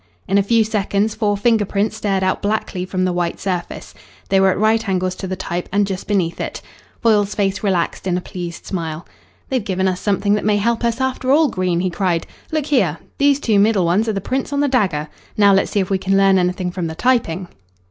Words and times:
In 0.27 0.39
a 0.39 0.41
few 0.41 0.63
seconds 0.63 1.13
four 1.13 1.37
finger 1.37 1.63
prints 1.63 1.95
stared 1.95 2.23
out 2.23 2.41
blackly 2.41 2.87
from 2.87 3.05
the 3.05 3.13
white 3.13 3.39
surface. 3.39 3.93
They 4.29 4.39
were 4.39 4.49
at 4.49 4.57
right 4.57 4.89
angles 4.89 5.13
to 5.17 5.27
the 5.27 5.35
type, 5.35 5.69
and 5.71 5.85
just 5.85 6.07
beneath 6.07 6.41
it. 6.41 6.59
Foyle's 7.03 7.35
face 7.35 7.61
relaxed 7.61 8.07
in 8.07 8.17
a 8.17 8.21
pleased 8.21 8.65
smile. 8.65 9.05
"They've 9.49 9.63
given 9.63 9.87
us 9.87 10.01
something 10.01 10.33
that 10.33 10.43
may 10.43 10.57
help 10.57 10.83
us, 10.83 10.99
after 10.99 11.31
all, 11.31 11.49
Green," 11.49 11.81
he 11.81 11.91
cried. 11.91 12.25
"Look 12.51 12.65
here; 12.65 12.97
these 13.19 13.39
two 13.39 13.59
middle 13.59 13.85
ones 13.85 14.09
are 14.09 14.13
the 14.13 14.21
prints 14.21 14.51
on 14.51 14.59
the 14.59 14.67
dagger. 14.67 15.07
Now 15.37 15.53
let's 15.53 15.69
see 15.69 15.81
if 15.81 15.91
we 15.91 15.99
can 15.99 16.17
learn 16.17 16.39
anything 16.39 16.71
from 16.71 16.87
the 16.87 16.95
typing." 16.95 17.47